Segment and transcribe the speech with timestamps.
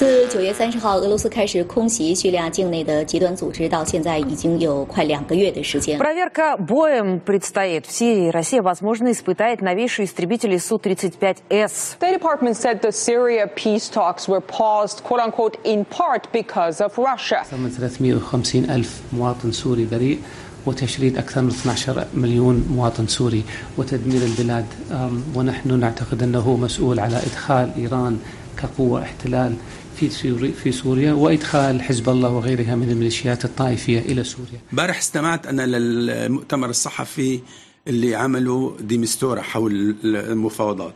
[0.00, 5.98] 自九月三十号俄罗斯开始空袭叙利亚境内的极端组织，到现在已经有快两个月的时间。
[5.98, 8.30] Проверка боем предстоит в Сирии.
[8.30, 11.96] Россия, возможно, испытает новейшие истребители Су-35С.
[11.98, 16.98] State Department said the Syria peace talks were paused, quote unquote, in part because of
[16.98, 17.40] Russia.
[17.40, 20.18] أكثر من 350 ألف مواطن سوري بريء
[20.66, 23.44] وتشريد أكثر من 12 مليون مواطن سوري
[23.78, 28.18] وتدمير البلاد أم، ونحن نعتقد أنه مسؤول على إدخال إيران
[28.62, 29.54] كقوة احتلال
[30.09, 34.61] في في سوريا وإدخال حزب الله وغيرها من الميليشيات الطائفية إلى سوريا.
[34.71, 37.39] امبارح استمعت أنا للمؤتمر الصحفي
[37.87, 40.93] اللي عمله ديمستورا حول المفاوضات.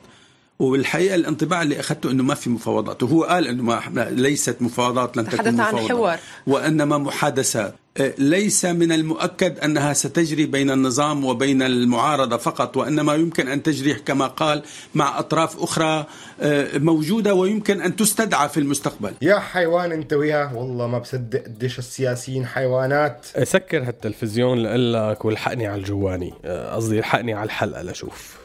[0.59, 5.25] والحقيقة الانطباع اللي أخذته إنه ما في مفاوضات وهو قال إنه ما ليست مفاوضات لن
[5.25, 6.19] تكون تحدث عن مفاوضات حوار.
[6.47, 7.75] وإنما محادثات.
[8.17, 14.27] ليس من المؤكد أنها ستجري بين النظام وبين المعارضة فقط وإنما يمكن أن تجري كما
[14.27, 14.63] قال
[14.95, 16.05] مع أطراف أخرى
[16.41, 19.13] آه، موجودة ويمكن أن تستدعى في المستقبل.
[19.21, 23.25] يا حيوان أنت وياه والله ما بصدق قديش السياسيين حيوانات.
[23.43, 28.44] سكر هالتلفزيون لقلك والحقني على الجواني آه، قصدي الحقني على الحلقة لشوف.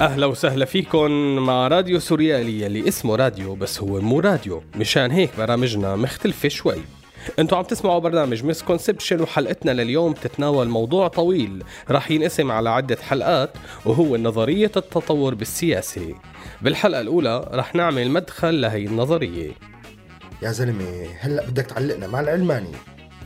[0.00, 5.30] أهلا وسهلا فيكم مع راديو سوريالي اللي اسمه راديو بس هو مو راديو مشان هيك
[5.38, 6.82] برامجنا مختلفة شوي.
[7.38, 13.50] أنتوا عم تسمعوا برنامج misconception وحلقتنا لليوم تتناول موضوع طويل رح ينقسم على عدة حلقات
[13.84, 16.14] وهو نظرية التطور بالسياسة.
[16.62, 19.50] بالحلقة الأولى رح نعمل مدخل لهي النظرية.
[20.42, 22.76] يا زلمة هلأ بدك تعلقنا مع العلمانيين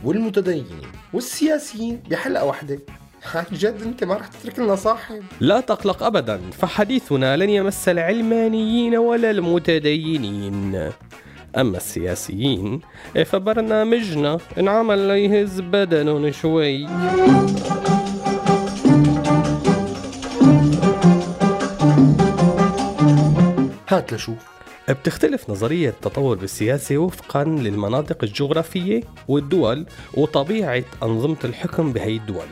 [0.03, 0.81] والمتدينين
[1.13, 2.79] والسياسيين بحلقة واحدة.
[3.33, 5.23] عن جد انت ما رح تترك لنا صاحب.
[5.39, 10.91] لا تقلق أبدا فحديثنا لن يمس العلمانيين ولا المتدينين.
[11.57, 12.81] أما السياسيين
[13.25, 16.87] فبرنامجنا انعمل ليهز بدنهم شوي.
[23.89, 24.55] هات لشوف
[24.89, 32.47] بتختلف نظرية التطور بالسياسة وفقا للمناطق الجغرافية والدول وطبيعة أنظمة الحكم بهي الدول.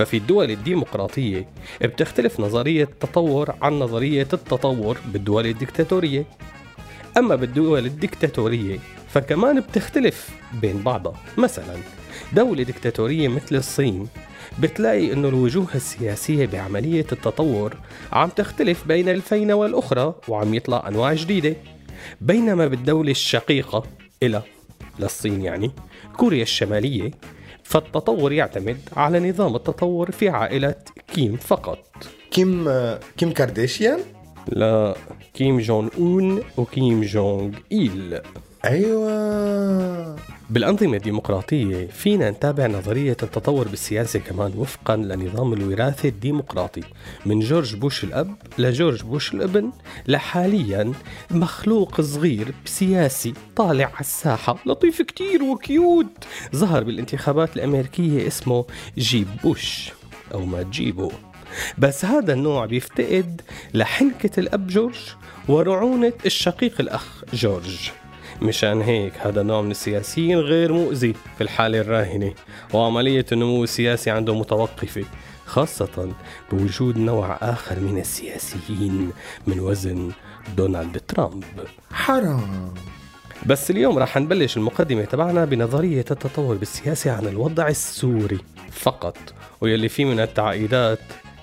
[0.00, 1.48] ففي الدول الديمقراطية
[1.82, 6.24] بتختلف نظرية التطور عن نظرية التطور بالدول الدكتاتورية.
[7.18, 8.78] أما بالدول الدكتاتورية
[9.08, 10.30] فكمان بتختلف
[10.62, 11.14] بين بعضها.
[11.38, 11.76] مثلا
[12.32, 14.08] دولة دكتاتورية مثل الصين
[14.58, 17.76] بتلاقي إنه الوجوه السياسية بعملية التطور
[18.12, 21.56] عم تختلف بين الفينة والأخرى وعم يطلع أنواع جديدة.
[22.20, 23.82] بينما بالدولة الشقيقة
[24.22, 24.42] إلى
[24.98, 25.70] للصين يعني
[26.16, 27.10] كوريا الشمالية
[27.70, 30.74] فالتطور يعتمد على نظام التطور في عائلة
[31.14, 31.78] كيم فقط.
[32.30, 32.68] كيم
[33.16, 34.00] كيم كارديشيان؟
[34.48, 34.94] لا
[35.34, 38.20] كيم جون أون وكيم جونغ إيل.
[38.64, 40.16] أيوه.
[40.50, 46.82] بالأنظمة الديمقراطية فينا نتابع نظرية التطور بالسياسة كمان وفقا لنظام الوراثة الديمقراطي
[47.26, 49.72] من جورج بوش الأب لجورج بوش الابن
[50.08, 50.92] لحاليا
[51.30, 54.58] مخلوق صغير سياسي طالع على الساحة.
[54.66, 56.24] لطيف كتير و cute.
[56.56, 58.64] ظهر بالانتخابات الأمريكية اسمه
[58.98, 59.92] جيب بوش
[60.34, 61.10] أو ما تجيبه.
[61.78, 63.40] بس هذا النوع بيفتقد
[63.74, 64.98] لحنكة الأب جورج
[65.48, 67.90] ورعونة الشقيق الأخ جورج.
[68.42, 72.32] مشان هيك هذا نوع من السياسيين غير مؤذي في الحالة الراهنة
[72.74, 75.04] وعملية النمو السياسي عنده متوقفة
[75.46, 76.12] خاصة
[76.52, 79.10] بوجود نوع آخر من السياسيين
[79.46, 80.12] من وزن
[80.56, 81.44] دونالد ترامب.
[81.92, 82.74] حرام.
[83.46, 88.38] بس اليوم راح نبلش المقدمة تبعنا بنظرية التطور بالسياسة عن الوضع السوري
[88.72, 89.16] فقط
[89.60, 91.00] ويلي فيه من التعقيدات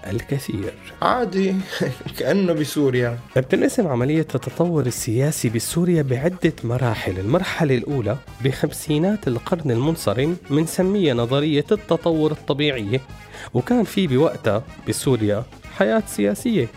[0.08, 0.74] الكثير.
[1.02, 1.56] عادي.
[2.20, 3.20] كأنه بسوريا.
[3.38, 7.20] بتنقسم عملية التطور السياسي بسوريا بعدة مراحل.
[7.20, 13.02] المرحلة الأولى بخمسينات القرن المنصرم منسميها نظرية التطور الطبيعية
[13.54, 15.44] وكان في بوقتها بسوريا
[15.78, 16.68] حياة سياسية.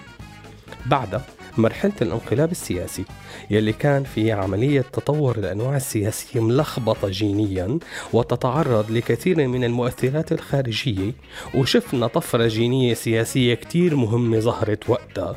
[0.87, 1.25] بعدها
[1.58, 3.05] مرحلة الانقلاب السياسي
[3.50, 7.79] يلي كان في عملية تطور الأنواع السياسية ملخبطة جينيا
[8.12, 11.12] وتتعرض لكثير من المؤثرات الخارجية
[11.55, 15.37] وشفنا طفرة جينية سياسية كتير مهمة ظهرت وقتها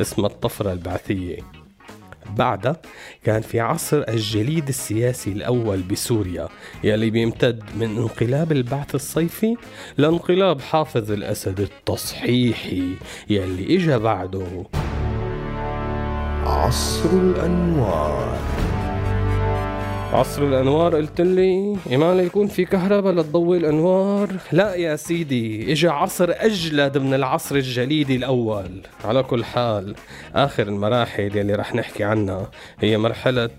[0.00, 1.38] اسمها الطفرة البعثية.
[2.36, 2.76] بعدها
[3.24, 6.48] كان في عصر الجليد السياسي الأول بسوريا
[6.84, 9.56] يلي بيمتد من انقلاب البعث الصيفي
[9.98, 12.94] لانقلاب حافظ الأسد التصحيحي
[13.30, 14.83] يلي إجا بعده.
[16.46, 18.36] عصر الأنوار.
[20.14, 24.28] عصر الأنوار قلت لي ما يكون في كهرباء لتضوي الأنوار.
[24.52, 28.80] لا يا سيدي اجى عصر أجلد من العصر الجليدي الأول.
[29.04, 29.94] على كل حال
[30.34, 32.50] آخر المراحل يلي رح نحكي عنها
[32.80, 33.50] هي مرحلة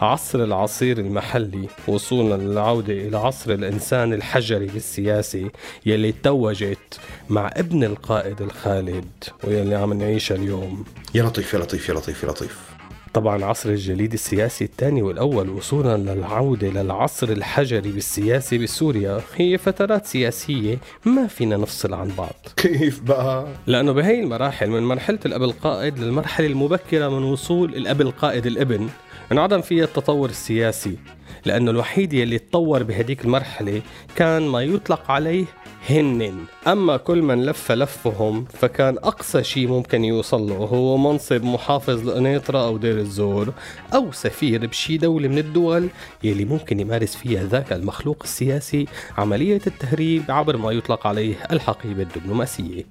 [0.00, 5.50] عصر العصير المحلي وصولا للعودة إلى عصر الإنسان الحجري السياسي
[5.86, 7.00] يلي توجت
[7.30, 10.84] مع ابن القائد الخالد ويلي عم نعيشها اليوم.
[11.14, 12.73] يا لطيف يا لطيف يا لطيف يا لطيف.
[13.14, 20.78] طبعا عصر الجليد السياسي الثاني والأول وصولا للعودة للعصر الحجري بالسياسة بسوريا هي فترات سياسية
[21.04, 26.46] ما فينا نفصل عن بعض كيف بقى؟ لأنه بهي المراحل من مرحلة الأب القائد للمرحلة
[26.46, 28.88] المبكرة من وصول الأب القائد الإبن
[29.32, 30.96] انعدم فيها التطور السياسي
[31.44, 33.82] لأنه الوحيد يلي تطور بهديك المرحلة
[34.16, 35.44] كان ما يطلق عليه
[35.90, 36.44] هنن.
[36.66, 42.66] أما كل من لف لفهم فكان أقصى شيء ممكن يوصل له هو منصب محافظ لقنيطرة
[42.66, 43.52] أو دير الزور
[43.94, 45.88] أو سفير بشي دولة من الدول
[46.22, 48.86] يلي ممكن يمارس فيها ذاك المخلوق السياسي
[49.18, 52.84] عملية التهريب عبر ما يطلق عليه الحقيبة الدبلوماسية.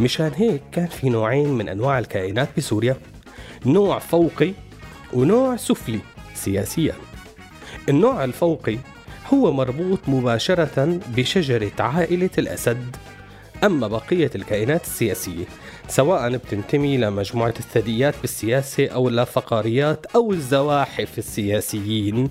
[0.00, 2.96] مشان هيك كان في نوعين من أنواع الكائنات بسوريا.
[3.66, 4.52] نوع فوقي
[5.12, 6.00] ونوع سفلي
[6.34, 6.94] سياسيا.
[7.88, 8.78] النوع الفوقي
[9.34, 12.96] هو مربوط مباشرة بشجرة عائلة الأسد.
[13.64, 15.44] أما بقية الكائنات السياسية
[15.88, 22.30] سواء بتنتمي لمجموعة الثدييات بالسياسة أو اللافقاريات أو الزواحف السياسيين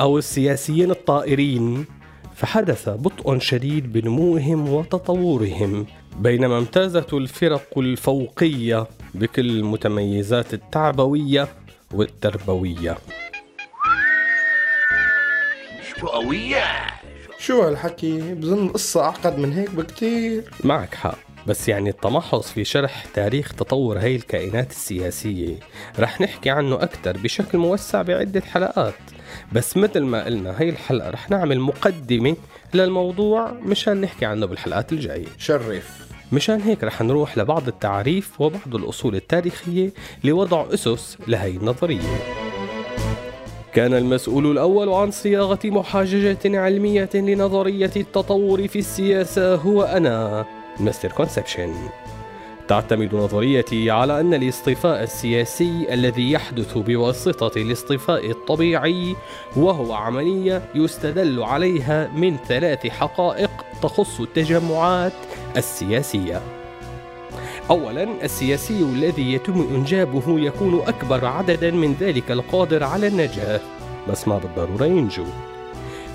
[0.00, 1.86] أو السياسيين الطائرين
[2.34, 5.86] فحدث بطء شديد بنموهم وتطورهم.
[6.18, 11.48] بينما امتازت الفرق الفوقية بكل المتميزات التعبوية
[11.94, 12.96] والتربوية.
[16.04, 16.64] قوية
[17.38, 20.44] شو هالحكي؟ بظن قصة أعقد من هيك بكتير.
[20.64, 21.18] معك حق.
[21.46, 25.54] بس يعني التمحص في شرح تاريخ تطور هاي الكائنات السياسية
[25.98, 28.94] رح نحكي عنه أكثر بشكل موسع بعدة حلقات.
[29.52, 32.36] بس مثل ما قلنا هاي الحلقة رح نعمل مقدمة
[32.74, 35.26] للموضوع مشان نحكي عنه بالحلقات الجاية.
[35.38, 36.06] شرف.
[36.32, 39.90] مشان هيك رح نروح لبعض التعريف وبعض الأصول التاريخية
[40.24, 42.45] لوضع أسس لهي النظرية.
[43.76, 50.44] كان المسؤول الأول عن صياغة محاججة علمية لنظرية التطور في السياسة هو أنا
[50.80, 51.74] مستر كونسبشن
[52.68, 59.16] تعتمد نظريتي على أن الاصطفاء السياسي الذي يحدث بواسطة الاصطفاء الطبيعي
[59.56, 63.50] وهو عملية يستدل عليها من ثلاث حقائق
[63.82, 65.12] تخص التجمعات
[65.56, 66.55] السياسية.
[67.70, 73.60] أولا السياسي الذي يتم إنجابه يكون أكبر عددا من ذلك القادر على النجاة
[74.08, 75.24] بس ما بالضرورة ينجو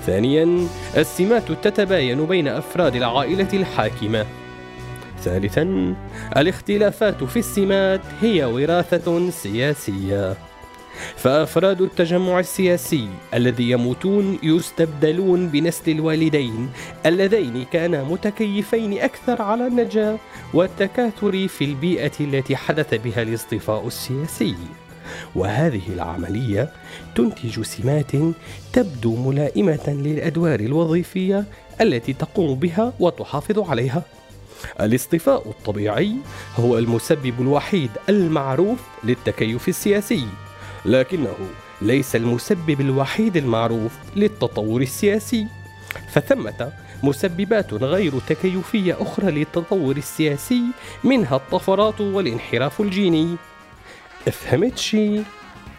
[0.06, 0.66] ثانيا
[0.96, 4.26] السمات تتباين بين أفراد العائلة الحاكمة.
[5.20, 5.94] ثالثا
[6.36, 10.36] الاختلافات في السمات هي وراثة سياسية.
[11.16, 16.70] فأفراد التجمع السياسي الذي يموتون يستبدلون بنسل الوالدين
[17.06, 20.18] اللذين كانا متكيفين أكثر على النجاة
[20.54, 24.54] والتكاثر في البيئة التي حدث بها الاصطفاء السياسي.
[25.34, 26.72] وهذه العملية
[27.14, 28.12] تنتج سمات
[28.72, 31.44] تبدو ملائمة للأدوار الوظيفية
[31.80, 34.02] التي تقوم بها وتحافظ عليها.
[34.80, 36.12] الاصطفاء الطبيعي
[36.56, 40.26] هو المسبب الوحيد المعروف للتكيف السياسي.
[40.84, 41.36] لكنه
[41.82, 45.46] ليس المسبب الوحيد المعروف للتطور السياسي.
[46.12, 46.72] فثمة
[47.02, 50.62] مسببات غير تكيفية أخرى للتطور السياسي
[51.04, 53.36] منها الطفرات والانحراف الجيني.
[54.32, 55.20] فهمت شي؟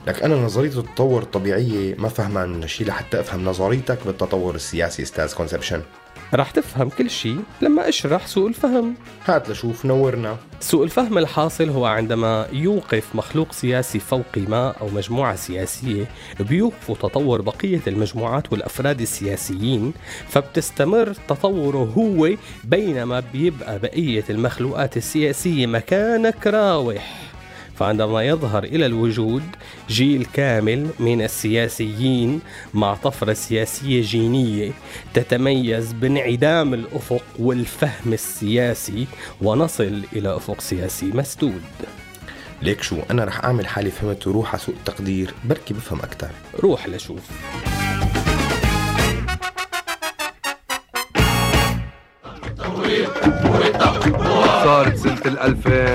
[0.08, 5.34] لك أنا نظرية التطور الطبيعية ما فهمها من شيء لحتى أفهم نظريتك بالتطور السياسي أستاذ
[5.34, 5.82] كونسبشن
[6.36, 8.94] رح تفهم كل شيء لما أشرح سوء الفهم.
[9.26, 10.38] هات لشوف نورنا.
[10.60, 16.06] سوء الفهم الحاصل هو عندما يوقف مخلوق سياسي فوقي ما أو مجموعة سياسية
[16.40, 19.94] بيوقفوا تطور بقية المجموعات والأفراد السياسيين
[20.30, 22.30] فبتستمر تطوره هو
[22.64, 27.33] بينما بيبقى بقية المخلوقات السياسية مكانك راوح.
[27.76, 29.44] فعندما يظهر إلى الوجود
[29.90, 32.42] جيل كامل من السياسيين
[32.74, 34.72] مع طفرة سياسية جينية
[35.14, 39.08] تتميز بانعدام الأفق والفهم السياسي
[39.42, 41.62] ونصل إلى أفق سياسي مسدود.
[42.62, 46.30] ليك شو أنا رح أعمل حالي فهمت وروح على سوق التقدير بركي بفهم أكتر.
[46.60, 47.22] روح لشوف.
[54.64, 55.93] صارت سنة الألفين.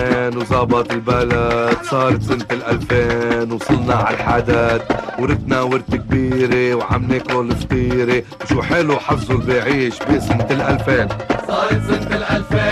[0.59, 4.83] وزابط البلد صارت سنة الألفين وصلنا على الحدث
[5.19, 8.23] ورثنا ورثة كبيرة وعم ناكل فطيرة.
[8.45, 11.09] وشو حلو حظه اللي بيعيش بسنة الألفين.
[11.49, 12.68] صارت سنة الألفين.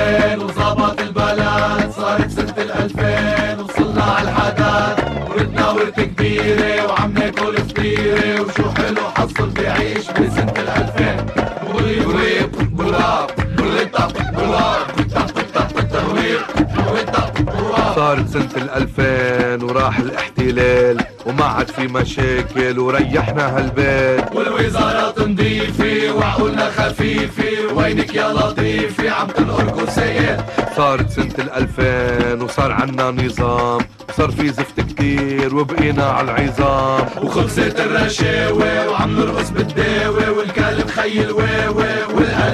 [18.36, 24.32] سنة الألفين وراح الاحتلال وما عاد في مشاكل وريحنا هالبيت.
[24.34, 30.40] والوزارات نظيفة وعقولنا خفيفة وينك يا لطيفة عم تنقر كرسيات
[30.76, 37.06] صارت سنة الألفين وصار عنا نظام وصار في زفت كتير وبقينا على العظام.
[37.22, 42.45] وخلصت الرشاوي وعم نرقص بالداوي والكلب خي الواوي والألف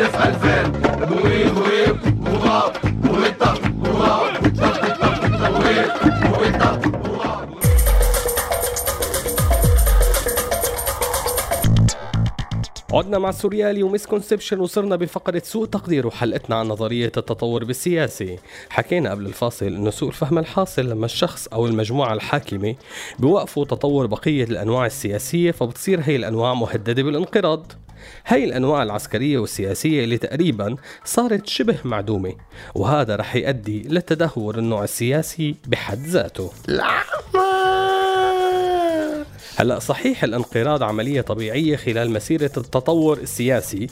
[13.13, 18.39] عدنا مع السوريالي ومسكونسبشن وصرنا بفقرة سوء تقدير وحلقتنا عن نظرية التطور بالسياسة
[18.71, 22.75] حكينا قبل الفاصل إنه سوء الفهم الحاصل لما الشخص أو المجموعة الحاكمة
[23.19, 27.73] بيوقفوا تطور بقية الأنواع السياسية فبتصير هي الأنواع مهددة بالانقراض.
[28.27, 32.35] هي الأنواع العسكرية والسياسية اللي تقريبا صارت شبه معدومة
[32.75, 36.51] وهذا رح يؤدي لتدهور النوع السياسي بحد ذاته.
[39.57, 43.87] هلا صحيح الانقراض عملية طبيعية خلال مسيرة التطور السياسي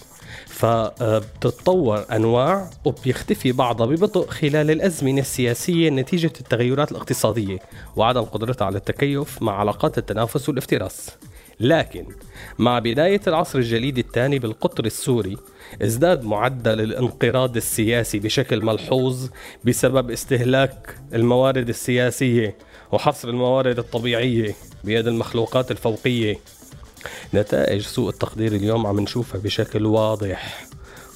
[0.47, 7.59] فبتتطور أنواع وبيختفي بعضها ببطء خلال الأزمنة السياسية نتيجة التغيرات الاقتصادية
[7.97, 11.11] وعدم قدرتها على التكيف مع علاقات التنافس والافتراس.
[11.61, 12.07] لكن
[12.59, 15.37] مع بداية العصر الجليدي الثاني بالقطر السوري
[15.83, 19.29] ازداد معدل الانقراض السياسي بشكل ملحوظ
[19.65, 22.57] بسبب استهلاك الموارد السياسية
[22.93, 26.39] وحصر الموارد الطبيعية بيد المخلوقات الفوقية.
[27.35, 30.67] نتائج سوء التقدير اليوم عم نشوفها بشكل واضح.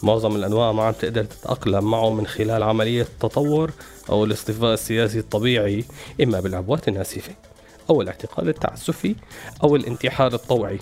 [0.02, 3.70] معظم الأنواع ما عم تقدر تتأقلم معه من خلال عملية التطور
[4.10, 5.84] أو الاصطفاء السياسي الطبيعي
[6.22, 7.32] إما بالعبوات الناسفة.
[7.90, 9.16] أو الاعتقال التعسفي
[9.62, 10.78] أو الانتحار الطوعي.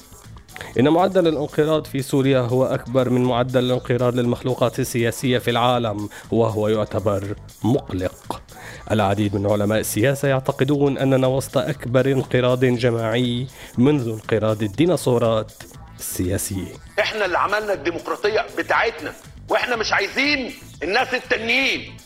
[0.81, 6.69] إن معدل الانقراض في سوريا هو أكبر من معدل الانقراض للمخلوقات السياسية في العالم وهو
[6.69, 8.43] يعتبر مقلق.
[8.91, 13.47] العديد من علماء السياسة يعتقدون أننا وسط أكبر انقراض جماعي
[13.79, 15.53] منذ انقراض الديناصورات
[15.99, 16.73] السياسية.
[17.01, 19.13] إحنا اللي عملنا الديمقراطية بتاعتنا
[19.49, 21.97] وإحنا مش عايزين الناس التانيين.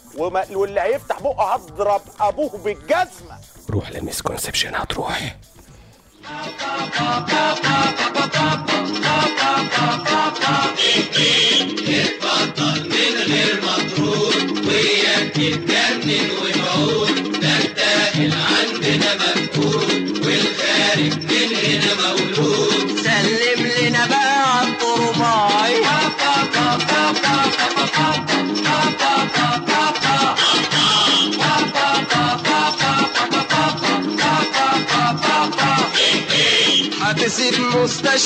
[0.54, 3.38] واللي هيفتح بقه هضرب أبوه بالجزمة.
[3.70, 5.36] روح للمسكونسبشن هتروح.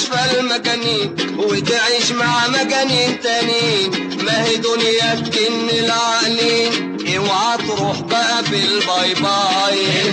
[0.00, 3.90] مستشفى المجانين وتعيش مع مجانين تانيين.
[4.24, 10.12] ما هي دنيا تجن العقلين اوعى تروح بقى بالباي باي.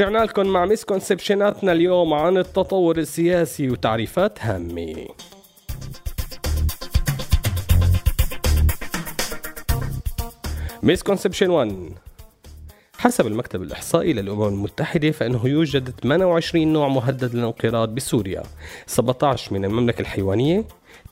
[0.00, 5.06] رجعنا لكم مع مسكونسبشناتنا اليوم عن التطور السياسي وتعريفات هامة.
[10.82, 11.92] مسكونسبشن 1
[12.98, 18.42] حسب المكتب الإحصائي للأمم المتحدة فإنه يوجد 28 نوع مهدد للانقراض بسوريا
[18.86, 20.64] 17 من المملكة الحيوانية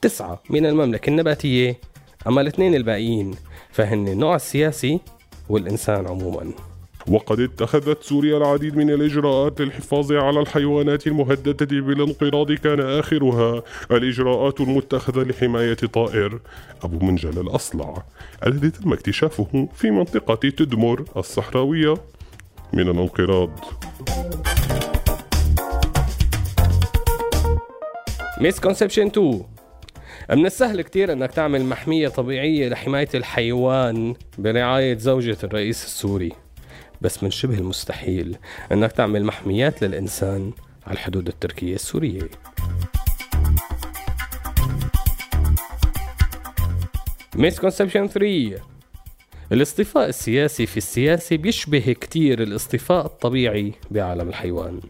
[0.03, 1.81] 9 من المملكة النباتية
[2.27, 3.35] أما الاثنين الباقيين
[3.71, 5.01] فهن النوع السياسي
[5.49, 6.68] والإنسان عموماً.
[7.11, 15.23] وقد اتخذت سوريا العديد من الإجراءات للحفاظ على الحيوانات المهددة بالانقراض كان آخرها الإجراءات المتخذة
[15.23, 16.41] لحماية طائر.
[16.83, 18.03] أبو منجل الأصلع.
[18.47, 21.95] الذي تم اكتشافه في منطقة تدمر الصحراوية
[22.73, 23.51] من الانقراض.
[28.41, 29.43] ميسكونسبشن 2
[30.31, 36.48] من السهل كتير إنك تعمل محمية طبيعية لحماية الحيوان برعاية زوجة الرئيس السوري.
[37.01, 38.37] بس من شبه المستحيل
[38.73, 40.53] إنك تعمل محميات للإنسان
[40.87, 42.31] على الحدود التركية السورية.
[47.37, 48.63] misconception 3
[49.53, 54.81] الاصطفاء السياسي في السياسة بيشبه كتير الاصطفاء الطبيعي بعالم الحيوان.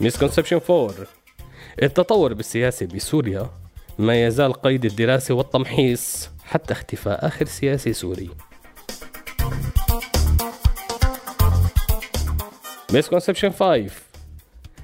[0.00, 0.94] misconception 4
[1.82, 3.50] التطور بالسياسة بسوريا
[3.98, 6.30] ما يزال قيد الدراسة والتمحيص.
[6.50, 8.30] حتى اختفاء آخر سياسي سوري.
[12.92, 13.90] misconception 5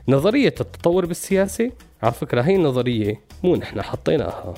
[0.09, 4.55] نظرية التطور بالسياسة؟ على فكرة هي النظرية مو نحن حطيناها.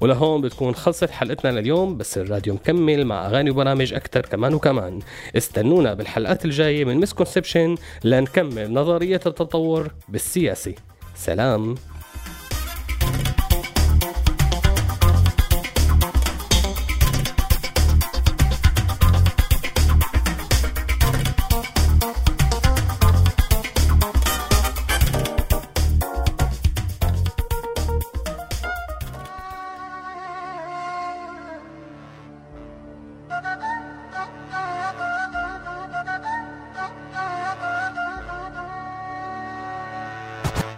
[0.00, 5.00] ولهون بتكون خلصت حلقتنا لليوم بس الراديو مكمل مع أغاني وبرامج أكثر كمان وكمان.
[5.36, 10.74] استنونا بالحلقات الجاية من misconception لنكمل نظرية التطور بالسياسة.
[11.14, 11.74] سلام.